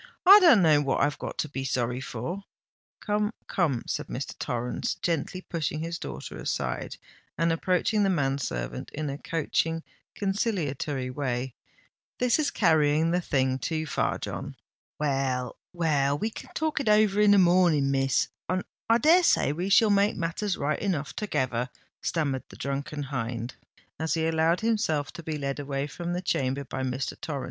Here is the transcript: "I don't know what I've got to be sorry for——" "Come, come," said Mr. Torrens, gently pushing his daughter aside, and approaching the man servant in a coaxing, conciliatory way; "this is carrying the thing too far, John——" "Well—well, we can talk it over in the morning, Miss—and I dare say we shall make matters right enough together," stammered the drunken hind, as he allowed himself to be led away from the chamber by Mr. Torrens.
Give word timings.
"I 0.25 0.39
don't 0.39 0.63
know 0.63 0.81
what 0.81 1.01
I've 1.01 1.19
got 1.19 1.37
to 1.37 1.47
be 1.47 1.63
sorry 1.63 2.01
for——" 2.01 2.43
"Come, 3.01 3.31
come," 3.45 3.83
said 3.85 4.07
Mr. 4.07 4.35
Torrens, 4.39 4.95
gently 4.95 5.41
pushing 5.41 5.79
his 5.81 5.99
daughter 5.99 6.39
aside, 6.39 6.97
and 7.37 7.51
approaching 7.53 8.01
the 8.01 8.09
man 8.09 8.39
servant 8.39 8.89
in 8.95 9.11
a 9.11 9.19
coaxing, 9.19 9.83
conciliatory 10.15 11.11
way; 11.11 11.53
"this 12.17 12.39
is 12.39 12.49
carrying 12.49 13.11
the 13.11 13.21
thing 13.21 13.59
too 13.59 13.85
far, 13.85 14.17
John——" 14.17 14.55
"Well—well, 14.99 16.17
we 16.17 16.31
can 16.31 16.49
talk 16.55 16.79
it 16.79 16.89
over 16.89 17.21
in 17.21 17.29
the 17.29 17.37
morning, 17.37 17.91
Miss—and 17.91 18.63
I 18.89 18.97
dare 18.97 19.21
say 19.21 19.53
we 19.53 19.69
shall 19.69 19.91
make 19.91 20.15
matters 20.15 20.57
right 20.57 20.79
enough 20.79 21.15
together," 21.15 21.69
stammered 22.01 22.45
the 22.49 22.55
drunken 22.57 23.03
hind, 23.03 23.53
as 23.99 24.15
he 24.15 24.25
allowed 24.25 24.61
himself 24.61 25.11
to 25.13 25.21
be 25.21 25.37
led 25.37 25.59
away 25.59 25.85
from 25.85 26.13
the 26.13 26.23
chamber 26.23 26.63
by 26.63 26.81
Mr. 26.81 27.21
Torrens. 27.21 27.39